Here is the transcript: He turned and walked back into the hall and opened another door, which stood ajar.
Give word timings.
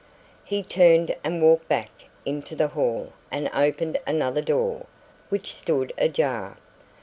He 0.43 0.63
turned 0.63 1.15
and 1.23 1.43
walked 1.43 1.67
back 1.69 1.91
into 2.25 2.55
the 2.55 2.69
hall 2.69 3.13
and 3.29 3.51
opened 3.53 3.99
another 4.07 4.41
door, 4.41 4.87
which 5.29 5.53
stood 5.53 5.93
ajar. 5.95 6.57